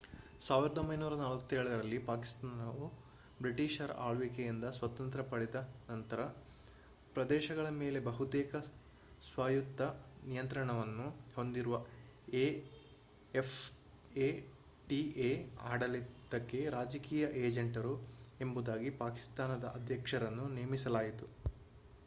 [0.43, 2.85] 1947 ರಲ್ಲಿ ಪಾಕಿಸ್ತಾನವು
[3.39, 5.57] ಬ್ರಿಟಿಷರ ಆಳ್ವಿಕೆಯಿಂದ ಸ್ವಾತಂತ್ರ್ಯ ಪಡೆದ
[5.89, 6.21] ನಂತರ
[7.15, 8.61] ಪ್ರದೇಶಗಳ ಮೇಲೆ ಬಹುತೇಕ
[9.21, 9.81] ಸ್ವಾಯತ್ತ
[10.23, 11.77] ನಿಯಂತ್ರಣವನ್ನು ಹೊಂದಿರುವ
[13.33, 15.31] ಎಫ್ಎಟಿಎ
[15.69, 17.93] ಆಡಳಿತಕ್ಕೆ ರಾಜಕೀಯ ಏಜೆಂಟರು
[18.39, 21.27] ಎಂಬುದಾಗಿ ಪಾಕಿಸ್ತಾನದ ಅಧ್ಯಕ್ಷರನ್ನು ನೇಮಿಸಲಾಯಿತು